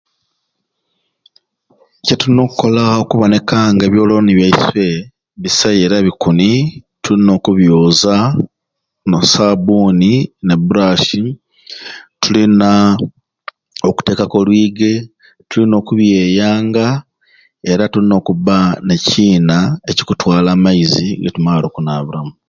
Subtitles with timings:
[2.05, 3.37] Kitulina okukola okubona
[3.73, 4.97] nga ebyoloni byeswei
[5.41, 6.51] bisai era bikuni
[7.03, 8.15] tulina okubyoza
[9.07, 10.11] n'osabuni
[10.45, 11.03] ne brass
[12.21, 12.69] tulina
[13.89, 14.93] okutekaku olwige
[15.49, 16.87] tulina okubyeyanga
[17.71, 19.57] era tulina okuba ne kyina
[19.89, 22.33] ekikutwala amaizi getumare okunabiramu